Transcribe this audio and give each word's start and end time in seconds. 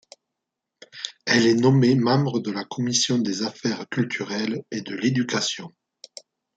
Elle 1.27 1.45
est 1.45 1.53
nommée 1.53 1.93
membre 1.93 2.39
de 2.39 2.49
la 2.49 2.65
Commission 2.65 3.19
des 3.19 3.43
Affaires 3.43 3.87
culturelles 3.87 4.63
et 4.71 4.81
de 4.81 4.95
l'Éducation. 4.95 5.75